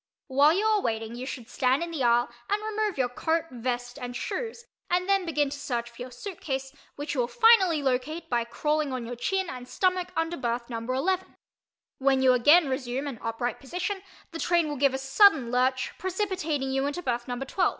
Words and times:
While 0.25 0.53
you 0.53 0.65
are 0.65 0.81
waiting 0.81 1.13
you 1.13 1.27
should 1.27 1.47
stand 1.47 1.83
in 1.83 1.91
the 1.91 2.01
aisle 2.03 2.27
and 2.49 2.63
remove 2.63 2.97
your 2.97 3.07
coat, 3.07 3.43
vest 3.51 3.99
and 4.01 4.15
shoes, 4.15 4.65
and 4.89 5.07
then 5.07 5.27
begin 5.27 5.51
to 5.51 5.59
search 5.59 5.91
for 5.91 6.01
your 6.01 6.09
suitcase 6.09 6.73
which 6.95 7.13
you 7.13 7.19
will 7.19 7.27
finally 7.27 7.83
locate 7.83 8.27
by 8.27 8.43
crawling 8.45 8.91
on 8.93 9.05
your 9.05 9.15
chin 9.15 9.47
and 9.47 9.67
stomach 9.67 10.07
under 10.15 10.37
berth 10.37 10.71
number 10.71 10.95
11. 10.95 11.35
When 11.99 12.23
you 12.23 12.33
again 12.33 12.67
resume 12.67 13.05
an 13.05 13.19
upright 13.21 13.59
position 13.59 14.01
the 14.31 14.39
train 14.39 14.67
will 14.67 14.75
give 14.75 14.95
a 14.95 14.97
sudden 14.97 15.51
lurch, 15.51 15.93
precipitating 15.99 16.71
you 16.71 16.87
into 16.87 17.03
berth 17.03 17.27
number 17.27 17.45
12. 17.45 17.69